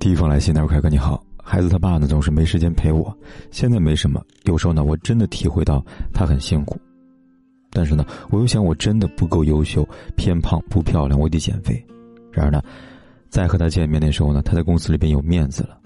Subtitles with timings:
[0.00, 3.14] 第一封来信，他说：“凯哥你好，孩子他爸呢总是没时间陪我，
[3.50, 6.80] 现在没什么，有时候呢我真的体会到他很辛苦，
[7.70, 9.86] 但是呢我又想我真的不够优秀，
[10.16, 11.84] 偏胖不漂亮，我得减肥。
[12.32, 12.62] 然而呢，
[13.28, 15.78] 在和他见面那时候呢，他在公司里边有面子了，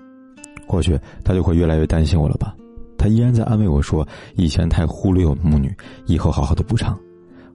[0.69, 2.55] 或许他就会越来越担心我了吧？
[2.97, 4.07] 他依然在安慰我说，
[4.37, 5.77] 以前太忽略我母女，
[6.07, 6.97] 以后好好的补偿。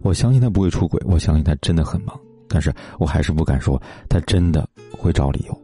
[0.02, 5.57] 我相信他不会出轨，我相信他真的很忙，但是我还是不敢说他真的会找理由。”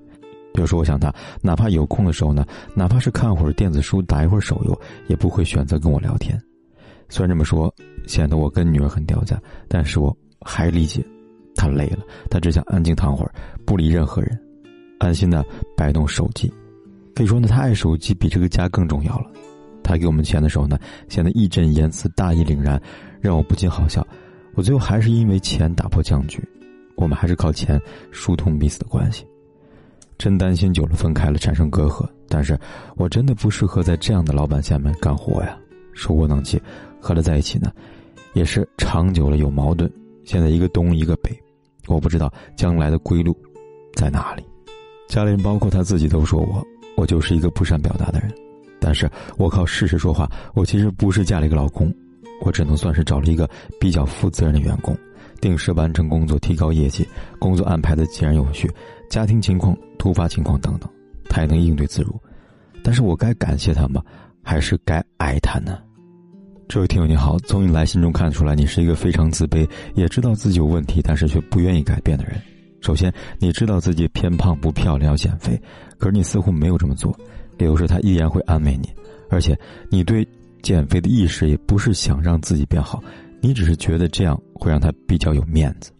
[0.57, 6.41] 有时候我想他，哪怕有空的时候呢，哪怕是看会儿电子书、打一会儿手游，也不会选择跟我聊天。
[7.09, 7.73] 虽然这么说
[8.07, 11.05] 显得我跟女儿很掉价，但是我还理解，
[11.55, 13.33] 他累了，他只想安静躺会儿，
[13.65, 14.39] 不理任何人，
[14.99, 15.45] 安心的
[15.77, 16.51] 摆动手机。
[17.15, 19.31] 可以说呢，他爱手机比这个家更重要了。
[19.83, 20.79] 他给我们钱的时候呢，
[21.09, 22.81] 显得义正言辞、大义凛然，
[23.21, 24.05] 让我不禁好笑。
[24.55, 26.43] 我最后还是因为钱打破僵局，
[26.95, 27.79] 我们还是靠钱
[28.11, 29.23] 疏通彼此的关系。
[30.17, 32.57] 真担心久了分开了产生隔阂，但是
[32.95, 35.57] 我真的不适合在这样的老板下面干活呀，
[35.93, 36.61] 手窝囊气，
[36.99, 37.71] 和他在一起呢，
[38.33, 39.91] 也是长久了有矛盾。
[40.23, 41.31] 现在一个东一个北，
[41.87, 43.37] 我不知道将来的归路
[43.93, 44.43] 在哪里。
[45.07, 46.65] 家里人包括他自己都说我，
[46.97, 48.33] 我就是一个不善表达的人，
[48.79, 50.27] 但是我靠事实说话。
[50.53, 51.93] 我其实不是嫁了一个老公，
[52.41, 53.47] 我只能算是找了一个
[53.79, 54.97] 比较负责任的员工。
[55.41, 57.07] 定时完成工作，提高业绩，
[57.39, 58.69] 工作安排的井然有序，
[59.09, 60.89] 家庭情况、突发情况等等，
[61.29, 62.19] 他也能应对自如。
[62.83, 64.01] 但是我该感谢他吗？
[64.43, 65.79] 还是该爱他呢？
[66.67, 72.41] 这位听友你好，从你来信中看出来，你是一个非常自卑，也知道自己有问题，但是却不愿意改变的人。
[72.81, 75.59] 首先，你知道自己偏胖不漂亮，要减肥，
[75.97, 77.15] 可是你似乎没有这么做。
[77.57, 78.89] 理由是他依然会安慰你，
[79.29, 79.57] 而且
[79.89, 80.27] 你对
[80.61, 83.01] 减肥的意识也不是想让自己变好。
[83.45, 85.91] 你只是觉得这样会让他比较有面子。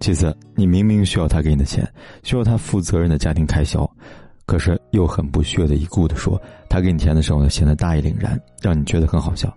[0.00, 1.86] 其次，你明明需要他给你的钱，
[2.22, 3.86] 需要他负责任的家庭开销，
[4.46, 6.40] 可是又很不屑的一顾的说
[6.70, 9.54] 他给你钱的时候呢，显得大义凛然，让你觉得很好笑。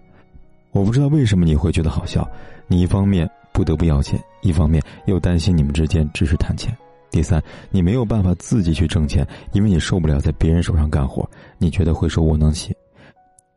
[0.74, 2.30] 我不知道为什么你会觉得好笑。
[2.68, 6.76] 你一方面不得不要钱，一方面又担心你们之间只是谈钱。
[7.12, 11.26] 第三，你没有办法自己去挣钱，因为你受不了在别人手上干活，
[11.60, 12.76] 你觉得会手窝囊气。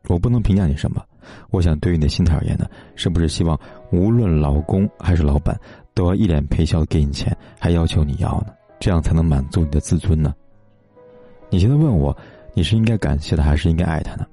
[0.07, 1.03] 我不能评价你什么。
[1.51, 2.65] 我想，对于你的心态而言呢，
[2.95, 3.59] 是不是希望
[3.91, 5.59] 无论老公还是老板，
[5.93, 8.53] 都要一脸陪笑给你钱，还要求你要呢？
[8.79, 10.33] 这样才能满足你的自尊呢？
[11.49, 12.15] 你现在问我，
[12.53, 14.25] 你是应该感谢他，还是应该爱他呢？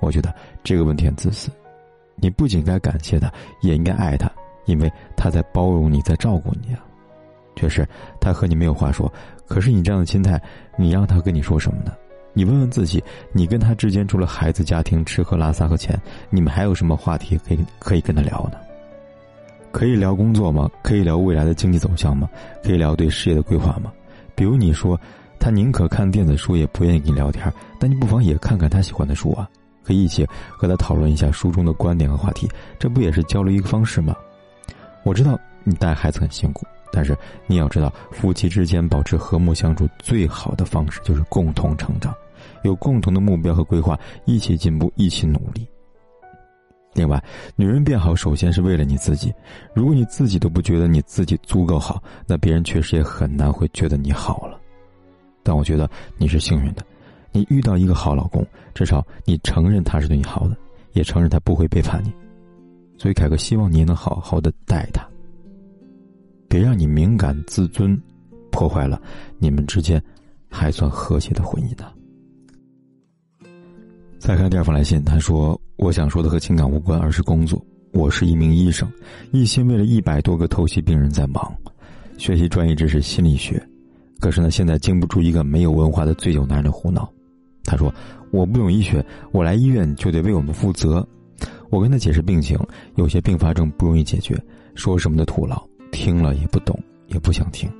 [0.00, 0.32] 我觉得
[0.62, 1.50] 这个问题很自私。
[2.16, 3.32] 你不仅该感谢他，
[3.62, 4.30] 也应该爱他，
[4.66, 6.84] 因为他在包容你，在照顾你啊。
[7.56, 7.88] 确实，
[8.20, 9.10] 他和你没有话说，
[9.48, 10.40] 可是你这样的心态，
[10.76, 11.92] 你让他跟你说什么呢？
[12.38, 13.02] 你问问自己，
[13.32, 15.98] 你跟他之间除了孩子、家庭、吃喝拉撒和钱，
[16.28, 18.58] 你们还有什么话题可以可以跟他聊呢？
[19.72, 20.70] 可以聊工作吗？
[20.82, 22.28] 可以聊未来的经济走向吗？
[22.62, 23.90] 可以聊对事业的规划吗？
[24.34, 25.00] 比如你说，
[25.38, 29.48] 他宁可看电子书也不愿意跟你聊天，但你不妨也看看他喜欢的书啊，
[29.82, 32.46] 可以一起和他讨论一下书中的观点和话题，
[32.78, 34.14] 这不也是交流一个方式吗？
[35.04, 36.66] 我知道你带孩子很辛苦。
[36.92, 37.14] 但是
[37.46, 42.14] 你要知道，夫妻之间保持和睦相处最好的方式就是共同成长，
[42.66, 45.66] 有共同的目标和规划，一起进步，一起努力。
[46.92, 47.22] 另外，
[47.56, 49.32] 女人变好首先是为了你自己。
[49.74, 54.58] 如果你自己都不觉得你自己足够好，那别人确实也很难会觉得你好了。
[55.42, 56.82] 但我觉得你是幸运的，
[57.32, 60.56] 你遇到一个好老公，至少你承认他是对你好的，
[60.92, 62.12] 也承认他不会背叛你。
[62.98, 65.06] 所以，凯哥希望你能好好的待他。
[66.48, 68.00] 别让你敏感自尊
[68.50, 68.98] 破坏了
[69.38, 70.02] 你们之间
[70.48, 71.92] 还算和谐的婚姻呢。
[74.26, 77.64] 再看第二封来信，他说：“我想说的和情感无关，而是工作。
[77.92, 78.90] 我是一名医生，
[79.30, 81.54] 一心为了一百多个透析病人在忙，
[82.18, 83.64] 学习专业知识心理学。
[84.18, 87.08] 可是呢，现在经不住一个没有文化的醉酒男人的胡闹。
[87.62, 87.94] 他说：
[88.32, 89.00] 我不懂医学，
[89.30, 91.06] 我来医院就得为我们负责。
[91.70, 92.58] 我跟他解释病情，
[92.96, 94.36] 有些并发症不容易解决，
[94.74, 96.76] 说什么的徒劳。”听了也不懂，
[97.06, 97.70] 也不想听。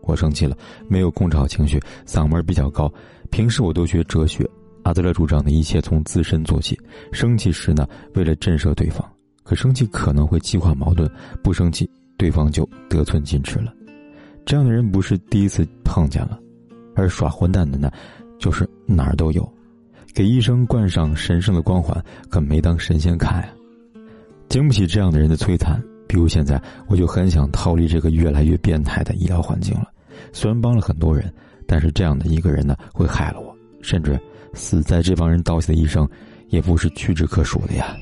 [0.00, 0.56] 我生气了，
[0.88, 2.90] 没有控制好情绪，嗓门比较高。
[3.30, 4.48] 平时我都学哲学，
[4.90, 6.76] 阿德勒主张的一切从自身做起。
[7.12, 9.08] 生气时呢，为了震慑对方，
[9.44, 11.08] 可生气可能会激化矛盾；
[11.44, 11.88] 不生气，
[12.18, 13.72] 对方就得寸进尺了。
[14.44, 16.36] 这样的人不是第一次碰见了，
[16.96, 17.88] 而耍混蛋的呢，
[18.40, 19.48] 就是哪儿都有，
[20.12, 23.48] 给医生冠上神圣的光环，可没当神仙看呀。
[24.48, 25.80] 经不起这样的人的摧残。
[26.08, 29.86] 比如现在，我就很想逃离这个越来越变态的医疗环境了。
[30.32, 31.32] 虽然帮了很多人，
[31.64, 34.18] 但是这样的一个人呢，会害了我，甚至
[34.54, 36.08] 死在这帮人刀下的医生，
[36.48, 37.96] 也不是屈指可数的呀。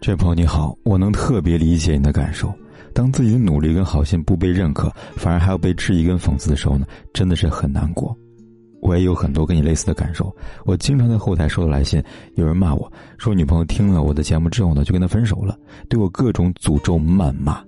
[0.00, 2.52] 这位朋友你好，我能特别理解你的感受。
[2.94, 8.16] 当自己的努力跟好心不被认可，反而还要被质疑跟讽刺的时候呢，真的是很难过。
[8.80, 10.34] 我也有很多跟你类似的感受。
[10.64, 12.02] 我经常在后台收到来信，
[12.34, 15.58] 有人骂我说，女朋友听了我的节目之后呢，就跟他分手了，
[15.88, 17.62] 对我各种诅咒谩骂，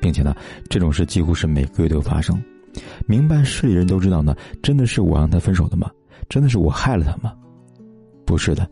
[0.00, 0.34] 并且呢，
[0.68, 2.40] 这种事几乎是每个月都有发生。
[3.06, 5.90] 明白事理人都知道呢，真的是我让他分手的吗？
[6.28, 7.32] 真的是我害了他吗？
[8.24, 8.68] 不是的，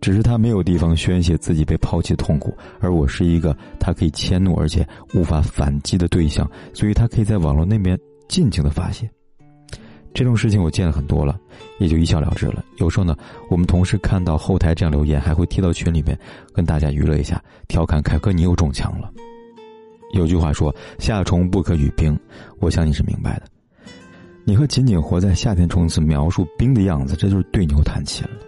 [0.00, 7.96] 只是他没有地方宣泄自己被抛弃的痛苦，而我是一个他可以迁怒而且无法反击的对象，所以他可以在网络那边
[8.28, 9.08] 尽情的发泄。
[10.12, 11.38] 这种事情我见了很多了，
[11.78, 12.64] 也就一笑了之了。
[12.78, 13.16] 有时候呢，
[13.50, 16.18] 我们同事看到后台这样留言，还会贴到群里面，
[16.52, 19.12] 跟大家娱乐一下，调侃凯哥你又中枪了。
[20.12, 22.18] 有句话说“夏虫不可语冰”，
[22.58, 23.42] 我想你是明白的。
[24.48, 28.38] 你和仅仅活在夏天虫子描述冰的样子，这就是对牛弹琴了。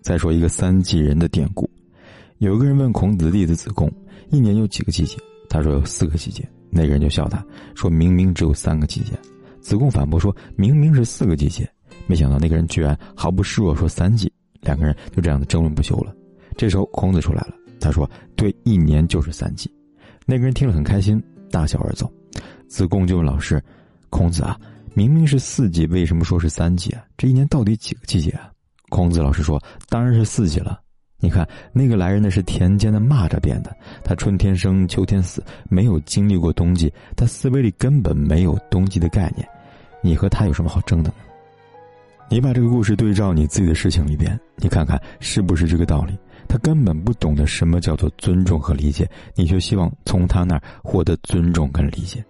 [0.00, 1.68] 再说一个三季人的典故，
[2.38, 3.92] 有一个人问孔子弟子子贡
[4.32, 5.18] ：“一年有几个季节？”
[5.50, 7.44] 他说：“有四个季节。”那个人就笑他，
[7.74, 9.12] 说明明只有三个季节。
[9.60, 11.70] 子贡反驳说：“明明是四个季节。”
[12.08, 14.32] 没想到那个人居然毫不示弱说三季。
[14.62, 16.16] 两个人就这样的争论不休了。
[16.56, 19.70] 这时候孔子出来了，他说：“对，一年就是三季。”
[20.24, 22.10] 那个人听了很开心，大笑而走。
[22.66, 23.62] 子贡就问老师
[24.08, 24.58] ：“孔子啊，
[24.94, 27.02] 明明是四季，为什么说是三季啊？
[27.16, 28.50] 这一年到底几个季节啊？”
[28.90, 30.80] 孔子老师说：“当然是四季了。
[31.18, 33.74] 你看那个来人的是田间的蚂蚱变的，
[34.04, 39.48] 他春天生，秋天死，没有经历过冬季，他思维里根本没有冬季的概念。”
[40.02, 41.14] 你和他有什么好争的呢？
[42.28, 46.18] 你把这个故事对照你自己的事情里边，你看看是不是这个道理？
[46.48, 52.22] 他根本不懂得什么叫做尊重和理解，你却希望从他那儿获得尊重跟理解。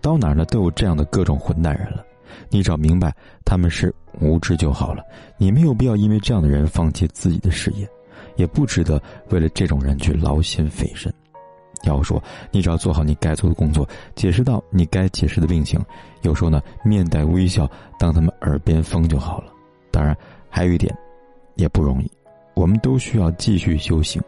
[0.00, 2.04] 到哪儿呢都有这样的各种混蛋人了，
[2.48, 3.14] 你只要明白
[3.44, 5.02] 他们是无知就好了。
[5.38, 7.88] 你没有必要因为这样的人放弃自己的事业，
[8.36, 9.00] 也不值得
[9.30, 11.12] 为了这种人去劳心费神。
[11.84, 15.80] 要说，你只要做好你该做的工作，解释到你该解释的病情，
[16.20, 17.66] 有时候呢，面带微笑，
[17.98, 19.52] 当他们耳边风就好了。
[19.90, 20.14] 当然，
[20.50, 20.94] 还有一点，
[21.54, 22.10] 也不容易，
[22.54, 24.22] 我们都需要继续修行。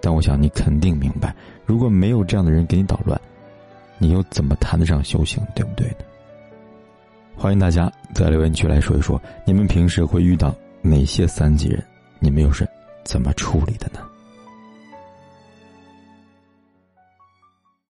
[0.00, 1.32] 但我想你肯定明白，
[1.64, 3.18] 如果没有这样的人给你捣乱，
[3.98, 6.04] 你又怎么谈得上修行，对不对呢？
[7.36, 11.82] 欢迎大家在留言区来说一说，你们平时会遇到哪些三级人，
[12.18, 12.68] 你们又是
[13.04, 14.00] 怎么处理的呢？